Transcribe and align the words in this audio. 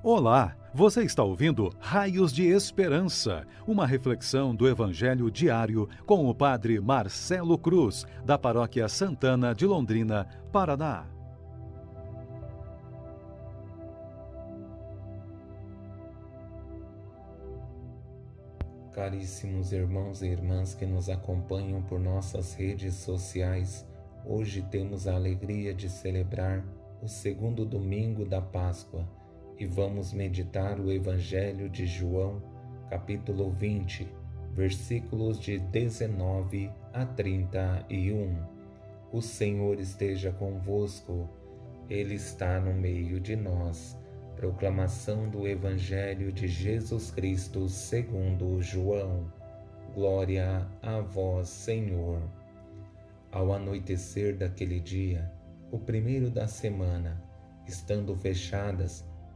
Olá, 0.00 0.56
você 0.72 1.02
está 1.02 1.24
ouvindo 1.24 1.74
Raios 1.80 2.32
de 2.32 2.46
Esperança, 2.46 3.44
uma 3.66 3.84
reflexão 3.84 4.54
do 4.54 4.68
Evangelho 4.68 5.28
diário 5.28 5.88
com 6.06 6.28
o 6.28 6.32
Padre 6.34 6.80
Marcelo 6.80 7.58
Cruz, 7.58 8.06
da 8.24 8.38
Paróquia 8.38 8.88
Santana 8.88 9.52
de 9.52 9.66
Londrina, 9.66 10.28
Paraná. 10.52 11.04
Caríssimos 18.92 19.72
irmãos 19.72 20.22
e 20.22 20.28
irmãs 20.28 20.74
que 20.74 20.86
nos 20.86 21.10
acompanham 21.10 21.82
por 21.82 21.98
nossas 21.98 22.54
redes 22.54 22.94
sociais, 22.94 23.84
hoje 24.24 24.62
temos 24.62 25.08
a 25.08 25.16
alegria 25.16 25.74
de 25.74 25.88
celebrar 25.88 26.64
o 27.02 27.08
segundo 27.08 27.66
domingo 27.66 28.24
da 28.24 28.40
Páscoa 28.40 29.17
e 29.58 29.66
vamos 29.66 30.12
meditar 30.12 30.78
o 30.78 30.92
Evangelho 30.92 31.68
de 31.68 31.84
João, 31.84 32.40
capítulo 32.88 33.50
20, 33.50 34.06
versículos 34.52 35.40
de 35.40 35.58
19 35.58 36.70
a 36.92 37.04
31. 37.04 38.36
O 39.12 39.20
Senhor 39.20 39.80
esteja 39.80 40.30
convosco, 40.30 41.28
Ele 41.90 42.14
está 42.14 42.60
no 42.60 42.72
meio 42.72 43.18
de 43.18 43.34
nós. 43.34 43.98
Proclamação 44.36 45.28
do 45.28 45.48
Evangelho 45.48 46.30
de 46.30 46.46
Jesus 46.46 47.10
Cristo 47.10 47.68
segundo 47.68 48.62
João. 48.62 49.32
Glória 49.92 50.68
a 50.80 51.00
vós, 51.00 51.48
Senhor. 51.48 52.22
Ao 53.32 53.52
anoitecer 53.52 54.36
daquele 54.36 54.78
dia, 54.78 55.32
o 55.72 55.78
primeiro 55.80 56.30
da 56.30 56.46
semana, 56.46 57.20
estando 57.66 58.14
fechadas 58.14 59.04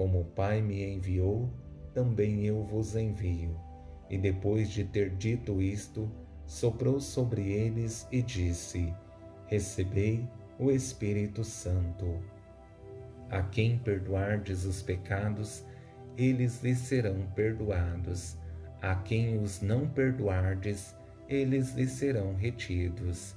Como 0.00 0.20
o 0.20 0.24
Pai 0.24 0.62
me 0.62 0.82
enviou, 0.82 1.50
também 1.92 2.46
eu 2.46 2.62
vos 2.64 2.96
envio. 2.96 3.54
E 4.08 4.16
depois 4.16 4.70
de 4.70 4.82
ter 4.82 5.10
dito 5.10 5.60
isto, 5.60 6.10
soprou 6.46 6.98
sobre 6.98 7.52
eles 7.52 8.08
e 8.10 8.22
disse: 8.22 8.94
Recebei 9.46 10.26
o 10.58 10.70
Espírito 10.70 11.44
Santo. 11.44 12.18
A 13.28 13.42
quem 13.42 13.76
perdoardes 13.76 14.64
os 14.64 14.80
pecados, 14.80 15.66
eles 16.16 16.62
lhes 16.62 16.78
serão 16.78 17.26
perdoados. 17.36 18.38
A 18.80 18.94
quem 18.94 19.36
os 19.36 19.60
não 19.60 19.86
perdoardes, 19.86 20.96
eles 21.28 21.74
lhes 21.74 21.90
serão 21.90 22.34
retidos. 22.36 23.36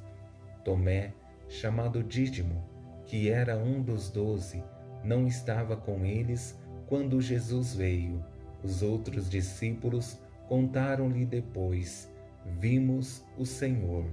Tomé, 0.64 1.12
chamado 1.50 2.02
Dídimo, 2.02 2.64
que 3.06 3.30
era 3.30 3.58
um 3.58 3.82
dos 3.82 4.10
doze, 4.10 4.64
não 5.04 5.28
estava 5.28 5.76
com 5.76 6.06
eles 6.06 6.58
quando 6.88 7.22
Jesus 7.22 7.76
veio. 7.76 8.24
Os 8.64 8.82
outros 8.82 9.30
discípulos 9.30 10.20
contaram-lhe 10.48 11.26
depois: 11.26 12.12
Vimos 12.46 13.26
o 13.38 13.46
Senhor. 13.46 14.06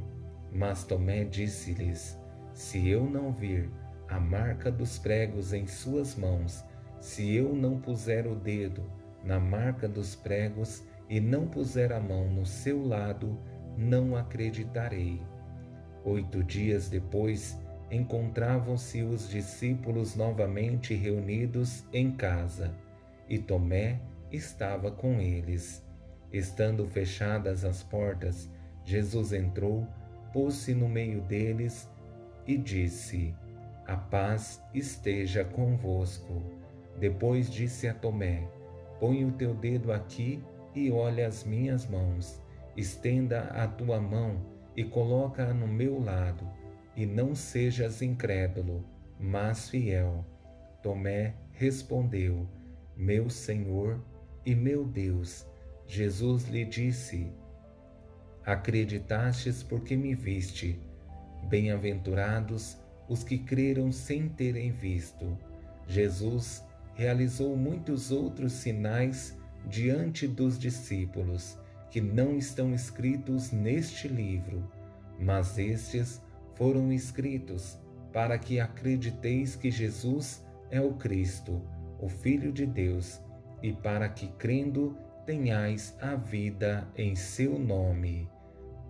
Mas 0.53 0.85
Tomé 0.85 1.25
disse-lhes: 1.25 2.19
Se 2.53 2.89
eu 2.89 3.09
não 3.09 3.33
vir 3.33 3.71
a 4.09 4.19
marca 4.19 4.71
dos 4.71 4.99
pregos 4.99 5.53
em 5.53 5.67
suas 5.67 6.17
mãos, 6.17 6.65
se 6.99 7.35
eu 7.35 7.55
não 7.55 7.81
puser 7.81 8.27
o 8.27 8.35
dedo 8.35 8.83
na 9.25 9.39
marca 9.39 9.89
dos 9.89 10.15
pregos 10.15 10.83
e 11.09 11.21
não 11.21 11.47
puser 11.47 11.93
a 11.93 12.01
mão 12.01 12.29
no 12.29 12.45
seu 12.47 12.85
lado, 12.85 13.39
não 13.77 14.17
acreditarei. 14.17 15.21
Oito 16.05 16.43
dias 16.43 16.89
depois, 16.89 17.59
encontravam-se 17.91 19.03
os 19.03 19.29
discípulos 19.29 20.15
novamente 20.15 20.95
reunidos 20.95 21.85
em 21.93 22.13
casa, 22.13 22.73
e 23.29 23.39
Tomé 23.39 24.01
estava 24.31 24.91
com 24.91 25.21
eles. 25.21 25.85
Estando 26.33 26.87
fechadas 26.87 27.65
as 27.65 27.83
portas, 27.83 28.49
Jesus 28.85 29.33
entrou, 29.33 29.87
pôs-se 30.33 30.73
no 30.73 30.89
meio 30.89 31.21
deles 31.23 31.91
e 32.47 32.57
disse: 32.57 33.35
A 33.87 33.97
paz 33.97 34.63
esteja 34.73 35.45
convosco. 35.45 36.43
Depois 36.99 37.51
disse 37.51 37.89
a 37.89 37.95
Tomé: 37.95 38.47
Põe 39.01 39.25
o 39.25 39.33
teu 39.33 39.53
dedo 39.53 39.93
aqui 39.93 40.41
e 40.75 40.93
olha 40.93 41.27
as 41.27 41.43
minhas 41.43 41.87
mãos. 41.87 42.41
Estenda 42.77 43.43
a 43.47 43.67
tua 43.67 44.01
mão 44.01 44.41
e 44.77 44.85
coloca-a 44.85 45.53
no 45.53 45.67
meu 45.67 46.01
lado 46.01 46.60
e 46.97 47.07
não 47.07 47.35
sejas 47.35 48.03
incrédulo, 48.03 48.85
mas 49.19 49.69
fiel. 49.69 50.25
Tomé 50.83 51.35
respondeu: 51.53 52.49
Meu 52.97 53.29
Senhor 53.29 54.03
e 54.45 54.55
meu 54.55 54.85
Deus. 54.85 55.47
Jesus 55.87 56.49
lhe 56.49 56.65
disse: 56.65 57.33
Acreditastes 58.45 59.63
porque 59.63 59.97
me 59.97 60.15
viste. 60.15 60.81
Bem-aventurados 61.49 62.79
os 63.09 63.25
que 63.25 63.39
creram 63.39 63.91
sem 63.91 64.29
terem 64.29 64.71
visto. 64.71 65.37
Jesus 65.87 66.65
realizou 66.95 67.57
muitos 67.57 68.11
outros 68.11 68.53
sinais 68.53 69.37
diante 69.67 70.27
dos 70.29 70.59
discípulos 70.59 71.59
que 71.91 72.01
não 72.01 72.37
estão 72.37 72.73
escritos 72.73 73.51
neste 73.51 74.07
livro, 74.07 74.71
mas 75.19 75.59
estes 75.59 76.23
foram 76.61 76.93
escritos 76.93 77.81
para 78.13 78.39
que 78.39 78.61
acrediteis 78.61 79.57
que 79.57 79.71
Jesus 79.71 80.47
é 80.71 80.79
o 80.79 80.93
Cristo, 80.93 81.63
o 81.99 82.07
Filho 82.07 82.53
de 82.53 82.67
Deus, 82.67 83.19
e 83.63 83.73
para 83.73 84.11
que, 84.11 84.29
crendo, 84.33 84.95
tenhais 85.25 85.97
a 86.03 86.15
vida 86.17 86.87
em 86.95 87.17
seu 87.17 87.59
nome. 87.59 88.29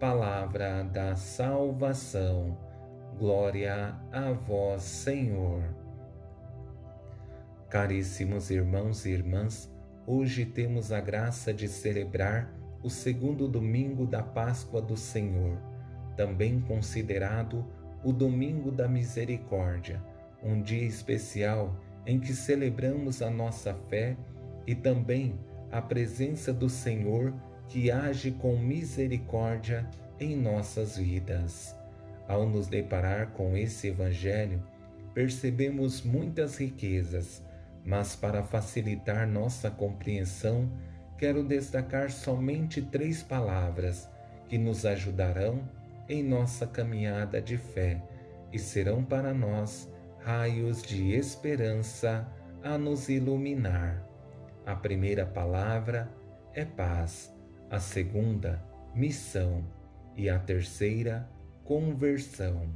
Palavra 0.00 0.82
da 0.82 1.14
salvação. 1.14 2.58
Glória 3.16 3.94
a 4.10 4.32
vós, 4.32 4.82
Senhor. 4.82 5.62
Caríssimos 7.68 8.50
irmãos 8.50 9.06
e 9.06 9.10
irmãs, 9.10 9.72
hoje 10.08 10.44
temos 10.44 10.90
a 10.90 11.00
graça 11.00 11.54
de 11.54 11.68
celebrar 11.68 12.52
o 12.82 12.90
segundo 12.90 13.46
domingo 13.46 14.06
da 14.06 14.24
Páscoa 14.24 14.82
do 14.82 14.96
Senhor 14.96 15.69
também 16.20 16.60
considerado 16.60 17.64
o 18.04 18.12
Domingo 18.12 18.70
da 18.70 18.86
Misericórdia, 18.86 20.04
um 20.42 20.60
dia 20.60 20.86
especial 20.86 21.74
em 22.04 22.20
que 22.20 22.34
celebramos 22.34 23.22
a 23.22 23.30
nossa 23.30 23.72
fé 23.72 24.18
e 24.66 24.74
também 24.74 25.40
a 25.72 25.80
presença 25.80 26.52
do 26.52 26.68
Senhor 26.68 27.32
que 27.68 27.90
age 27.90 28.32
com 28.32 28.54
misericórdia 28.54 29.88
em 30.18 30.36
nossas 30.36 30.98
vidas. 30.98 31.74
Ao 32.28 32.46
nos 32.46 32.66
deparar 32.66 33.28
com 33.28 33.56
esse 33.56 33.88
Evangelho, 33.88 34.62
percebemos 35.14 36.02
muitas 36.02 36.58
riquezas, 36.58 37.42
mas 37.82 38.14
para 38.14 38.42
facilitar 38.42 39.26
nossa 39.26 39.70
compreensão, 39.70 40.70
quero 41.16 41.42
destacar 41.42 42.10
somente 42.10 42.82
três 42.82 43.22
palavras 43.22 44.06
que 44.50 44.58
nos 44.58 44.84
ajudarão 44.84 45.79
em 46.10 46.24
nossa 46.24 46.66
caminhada 46.66 47.40
de 47.40 47.56
fé 47.56 48.02
e 48.52 48.58
serão 48.58 49.04
para 49.04 49.32
nós 49.32 49.88
raios 50.18 50.82
de 50.82 51.12
esperança 51.12 52.28
a 52.64 52.76
nos 52.76 53.08
iluminar. 53.08 54.04
A 54.66 54.74
primeira 54.74 55.24
palavra 55.24 56.12
é 56.52 56.64
paz, 56.64 57.32
a 57.70 57.78
segunda, 57.78 58.60
missão 58.92 59.64
e 60.16 60.28
a 60.28 60.36
terceira, 60.36 61.30
conversão. 61.62 62.68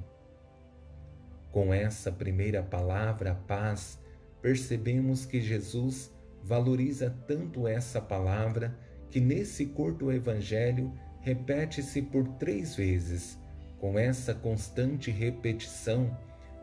Com 1.51 1.75
essa 1.75 2.13
primeira 2.13 2.63
palavra, 2.63 3.35
paz, 3.49 3.99
percebemos 4.41 5.27
que 5.27 5.41
Jesus 5.41 6.15
valoriza 6.41 7.11
tanto 7.27 7.67
essa 7.67 8.01
palavra 8.01 8.79
que 9.11 9.21
nesse 9.21 9.67
curto 9.67 10.13
evangelho 10.13 10.93
repete-se 11.25 12.03
por 12.03 12.29
três 12.39 12.77
vezes. 12.77 13.39
Com 13.81 13.99
essa 13.99 14.35
constante 14.35 15.11
repetição, 15.11 16.17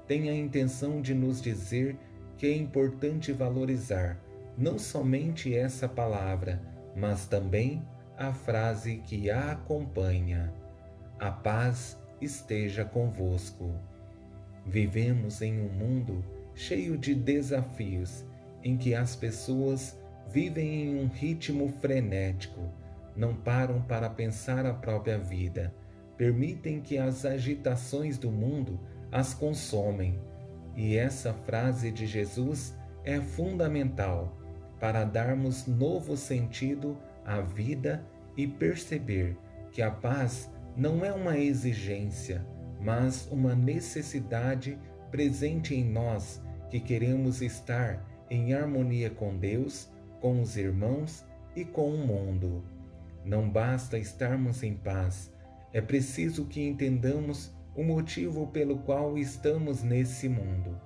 tem 0.07 0.29
a 0.29 0.33
intenção 0.33 1.01
de 1.01 1.13
nos 1.13 1.41
dizer 1.41 1.97
que 2.37 2.45
é 2.45 2.55
importante 2.55 3.31
valorizar 3.31 4.17
não 4.57 4.77
somente 4.77 5.55
essa 5.55 5.87
palavra, 5.87 6.61
mas 6.95 7.25
também 7.25 7.81
a 8.17 8.31
frase 8.31 8.97
que 8.97 9.29
a 9.31 9.53
acompanha: 9.53 10.53
A 11.19 11.31
paz 11.31 11.97
esteja 12.21 12.85
convosco. 12.85 13.73
Vivemos 14.65 15.41
em 15.41 15.59
um 15.59 15.69
mundo 15.69 16.23
cheio 16.53 16.97
de 16.97 17.15
desafios 17.15 18.23
em 18.63 18.77
que 18.77 18.93
as 18.93 19.15
pessoas 19.15 19.99
vivem 20.29 20.83
em 20.83 20.99
um 20.99 21.07
ritmo 21.07 21.69
frenético, 21.81 22.61
não 23.15 23.35
param 23.35 23.81
para 23.81 24.09
pensar 24.09 24.65
a 24.65 24.73
própria 24.73 25.17
vida, 25.17 25.73
permitem 26.17 26.81
que 26.81 26.97
as 26.97 27.25
agitações 27.25 28.17
do 28.17 28.31
mundo 28.31 28.79
as 29.11 29.33
consomem. 29.33 30.19
E 30.75 30.95
essa 30.95 31.33
frase 31.33 31.91
de 31.91 32.05
Jesus 32.05 32.77
é 33.03 33.19
fundamental 33.19 34.37
para 34.79 35.03
darmos 35.03 35.67
novo 35.67 36.15
sentido 36.15 36.97
à 37.25 37.41
vida 37.41 38.05
e 38.37 38.47
perceber 38.47 39.37
que 39.71 39.81
a 39.81 39.91
paz 39.91 40.49
não 40.75 41.03
é 41.03 41.11
uma 41.11 41.37
exigência, 41.37 42.45
mas 42.79 43.27
uma 43.31 43.53
necessidade 43.53 44.79
presente 45.11 45.75
em 45.75 45.83
nós 45.83 46.41
que 46.69 46.79
queremos 46.79 47.41
estar 47.41 48.03
em 48.29 48.53
harmonia 48.53 49.09
com 49.09 49.37
Deus, 49.37 49.91
com 50.21 50.41
os 50.41 50.55
irmãos 50.55 51.25
e 51.55 51.65
com 51.65 51.93
o 51.93 52.07
mundo. 52.07 52.63
Não 53.23 53.49
basta 53.49 53.97
estarmos 53.97 54.63
em 54.63 54.73
paz, 54.73 55.31
é 55.73 55.79
preciso 55.79 56.45
que 56.45 56.61
entendamos 56.61 57.53
o 57.75 57.83
motivo 57.83 58.47
pelo 58.47 58.79
qual 58.79 59.17
estamos 59.17 59.83
nesse 59.83 60.27
mundo. 60.27 60.79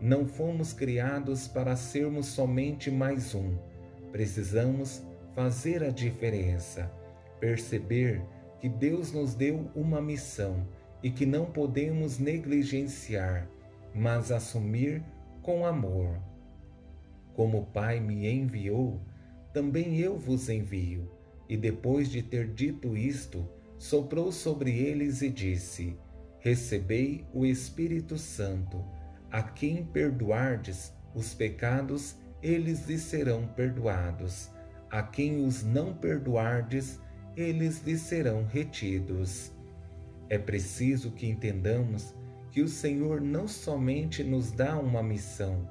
Não 0.00 0.26
fomos 0.26 0.72
criados 0.72 1.46
para 1.46 1.76
sermos 1.76 2.26
somente 2.26 2.90
mais 2.90 3.34
um. 3.34 3.56
Precisamos 4.10 5.04
fazer 5.34 5.84
a 5.84 5.90
diferença, 5.90 6.90
perceber 7.38 8.22
que 8.58 8.68
Deus 8.68 9.12
nos 9.12 9.34
deu 9.34 9.70
uma 9.74 10.00
missão 10.00 10.66
e 11.02 11.10
que 11.10 11.26
não 11.26 11.46
podemos 11.46 12.18
negligenciar, 12.18 13.48
mas 13.94 14.32
assumir 14.32 15.02
com 15.42 15.64
amor. 15.64 16.18
Como 17.34 17.58
o 17.58 17.66
Pai 17.66 18.00
me 18.00 18.28
enviou, 18.28 19.00
também 19.52 19.98
eu 20.00 20.16
vos 20.16 20.48
envio. 20.48 21.13
E 21.48 21.56
depois 21.56 22.08
de 22.08 22.22
ter 22.22 22.48
dito 22.48 22.96
isto, 22.96 23.48
soprou 23.78 24.32
sobre 24.32 24.70
eles 24.70 25.22
e 25.22 25.28
disse: 25.28 25.96
Recebei 26.38 27.26
o 27.32 27.44
Espírito 27.44 28.16
Santo. 28.18 28.84
A 29.30 29.42
quem 29.42 29.84
perdoardes 29.84 30.92
os 31.14 31.34
pecados, 31.34 32.16
eles 32.42 32.86
lhes 32.86 33.02
serão 33.02 33.46
perdoados. 33.46 34.50
A 34.90 35.02
quem 35.02 35.44
os 35.44 35.64
não 35.64 35.94
perdoardes, 35.94 37.00
eles 37.36 37.82
lhes 37.82 38.00
serão 38.00 38.44
retidos. 38.44 39.52
É 40.28 40.38
preciso 40.38 41.10
que 41.10 41.26
entendamos 41.26 42.14
que 42.50 42.62
o 42.62 42.68
Senhor 42.68 43.20
não 43.20 43.48
somente 43.48 44.22
nos 44.22 44.52
dá 44.52 44.78
uma 44.78 45.02
missão, 45.02 45.68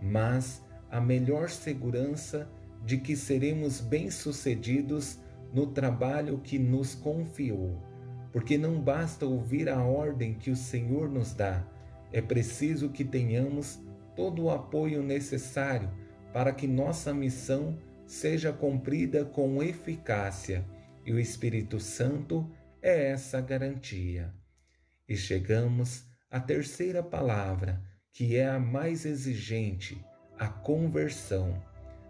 mas 0.00 0.62
a 0.90 1.00
melhor 1.00 1.50
segurança 1.50 2.50
de 2.84 2.98
que 2.98 3.16
seremos 3.16 3.80
bem-sucedidos 3.80 5.18
no 5.52 5.66
trabalho 5.66 6.38
que 6.38 6.58
nos 6.58 6.94
confiou. 6.94 7.80
Porque 8.32 8.56
não 8.56 8.80
basta 8.80 9.26
ouvir 9.26 9.68
a 9.68 9.82
ordem 9.82 10.34
que 10.34 10.50
o 10.50 10.56
Senhor 10.56 11.08
nos 11.08 11.34
dá, 11.34 11.66
é 12.12 12.20
preciso 12.20 12.90
que 12.90 13.04
tenhamos 13.04 13.80
todo 14.14 14.44
o 14.44 14.50
apoio 14.50 15.02
necessário 15.02 15.90
para 16.32 16.52
que 16.52 16.66
nossa 16.66 17.12
missão 17.14 17.78
seja 18.06 18.52
cumprida 18.52 19.24
com 19.24 19.62
eficácia, 19.62 20.64
e 21.04 21.12
o 21.12 21.18
Espírito 21.18 21.80
Santo 21.80 22.48
é 22.80 23.10
essa 23.10 23.40
garantia. 23.40 24.32
E 25.08 25.16
chegamos 25.16 26.04
à 26.30 26.38
terceira 26.38 27.02
palavra, 27.02 27.82
que 28.12 28.36
é 28.36 28.46
a 28.46 28.58
mais 28.58 29.04
exigente, 29.04 30.04
a 30.38 30.48
conversão. 30.48 31.60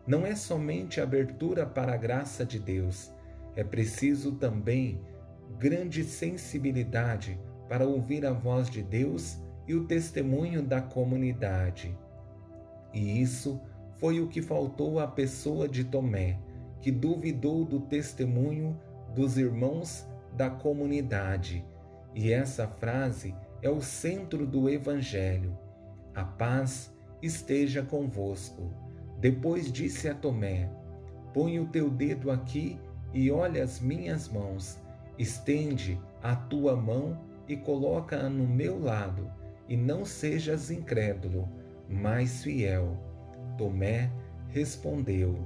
Não 0.06 0.26
é 0.26 0.34
somente 0.34 1.00
abertura 1.00 1.64
para 1.64 1.94
a 1.94 1.96
graça 1.96 2.44
de 2.44 2.58
Deus, 2.58 3.12
é 3.54 3.62
preciso 3.62 4.32
também 4.32 5.00
grande 5.58 6.02
sensibilidade 6.04 7.38
para 7.68 7.86
ouvir 7.86 8.26
a 8.26 8.32
voz 8.32 8.68
de 8.68 8.82
Deus 8.82 9.38
e 9.66 9.74
o 9.74 9.84
testemunho 9.84 10.62
da 10.62 10.80
comunidade. 10.80 11.96
E 12.92 13.20
isso 13.20 13.60
foi 13.94 14.20
o 14.20 14.28
que 14.28 14.42
faltou 14.42 14.98
à 14.98 15.06
pessoa 15.06 15.68
de 15.68 15.84
Tomé, 15.84 16.38
que 16.80 16.90
duvidou 16.90 17.64
do 17.64 17.80
testemunho 17.80 18.78
dos 19.14 19.38
irmãos 19.38 20.06
da 20.36 20.50
comunidade. 20.50 21.64
E 22.14 22.32
essa 22.32 22.66
frase 22.66 23.34
é 23.62 23.70
o 23.70 23.80
centro 23.80 24.46
do 24.46 24.68
Evangelho. 24.68 25.56
A 26.14 26.24
paz 26.24 26.92
esteja 27.22 27.82
convosco. 27.82 28.70
Depois 29.22 29.70
disse 29.70 30.08
a 30.08 30.14
Tomé: 30.16 30.68
Põe 31.32 31.60
o 31.60 31.66
teu 31.66 31.88
dedo 31.88 32.28
aqui 32.28 32.76
e 33.14 33.30
olha 33.30 33.62
as 33.62 33.78
minhas 33.78 34.28
mãos. 34.28 34.80
Estende 35.16 35.96
a 36.20 36.34
tua 36.34 36.74
mão 36.74 37.16
e 37.46 37.56
coloca-a 37.56 38.28
no 38.28 38.44
meu 38.44 38.82
lado, 38.82 39.30
e 39.68 39.76
não 39.76 40.04
sejas 40.04 40.72
incrédulo, 40.72 41.48
mas 41.88 42.42
fiel. 42.42 42.96
Tomé 43.56 44.10
respondeu: 44.48 45.38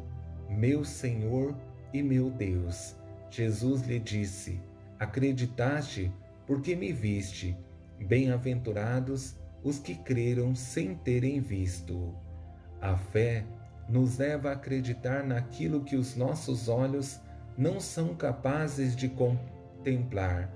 Meu 0.48 0.82
Senhor 0.82 1.54
e 1.92 2.02
meu 2.02 2.30
Deus. 2.30 2.96
Jesus 3.28 3.82
lhe 3.82 4.00
disse: 4.00 4.58
Acreditaste 4.98 6.10
porque 6.46 6.74
me 6.74 6.94
viste. 6.94 7.54
Bem-aventurados 8.00 9.36
os 9.62 9.78
que 9.78 9.96
creram 9.96 10.54
sem 10.54 10.94
terem 10.94 11.40
visto. 11.40 12.14
A 12.80 12.96
fé 12.96 13.44
nos 13.88 14.18
leva 14.18 14.50
a 14.50 14.52
acreditar 14.52 15.24
naquilo 15.24 15.84
que 15.84 15.96
os 15.96 16.16
nossos 16.16 16.68
olhos 16.68 17.20
não 17.56 17.80
são 17.80 18.14
capazes 18.14 18.94
de 18.94 19.08
contemplar, 19.08 20.52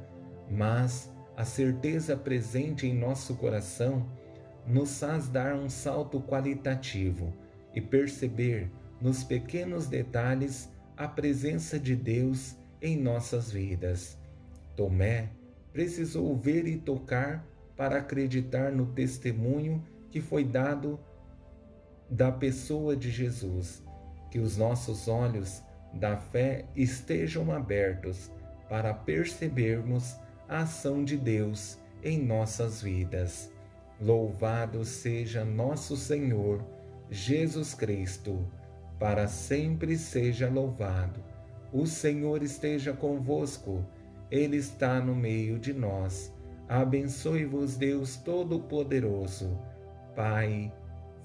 mas 0.50 1.10
a 1.36 1.44
certeza 1.44 2.16
presente 2.16 2.86
em 2.86 2.94
nosso 2.94 3.34
coração 3.36 4.06
nos 4.66 4.98
faz 4.98 5.28
dar 5.28 5.54
um 5.54 5.70
salto 5.70 6.20
qualitativo 6.20 7.32
e 7.74 7.80
perceber 7.80 8.70
nos 9.00 9.24
pequenos 9.24 9.86
detalhes 9.86 10.68
a 10.96 11.08
presença 11.08 11.78
de 11.78 11.96
Deus 11.96 12.56
em 12.82 13.00
nossas 13.00 13.50
vidas. 13.50 14.18
Tomé 14.76 15.30
precisou 15.72 16.36
ver 16.36 16.66
e 16.66 16.76
tocar 16.76 17.46
para 17.76 17.98
acreditar 17.98 18.70
no 18.70 18.86
testemunho 18.86 19.82
que 20.10 20.20
foi 20.20 20.44
dado 20.44 21.00
da 22.10 22.32
pessoa 22.32 22.96
de 22.96 23.10
Jesus. 23.10 23.82
Que 24.30 24.38
os 24.38 24.56
nossos 24.56 25.08
olhos 25.08 25.62
da 25.92 26.16
fé 26.16 26.66
estejam 26.74 27.52
abertos 27.52 28.30
para 28.68 28.94
percebermos 28.94 30.16
a 30.48 30.58
ação 30.60 31.04
de 31.04 31.16
Deus 31.16 31.78
em 32.02 32.24
nossas 32.24 32.82
vidas. 32.82 33.52
Louvado 34.00 34.84
seja 34.84 35.44
nosso 35.44 35.96
Senhor 35.96 36.64
Jesus 37.10 37.74
Cristo, 37.74 38.46
para 38.98 39.26
sempre 39.26 39.96
seja 39.96 40.48
louvado. 40.48 41.22
O 41.72 41.86
Senhor 41.86 42.42
esteja 42.42 42.92
convosco, 42.92 43.84
Ele 44.30 44.56
está 44.56 45.00
no 45.00 45.14
meio 45.14 45.58
de 45.58 45.72
nós 45.72 46.32
Abençoe-vos, 46.70 47.76
Deus 47.76 48.14
Todo-Poderoso, 48.18 49.58
Pai, 50.14 50.72